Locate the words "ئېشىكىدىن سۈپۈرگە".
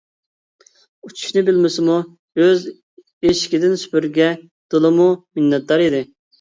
2.71-4.33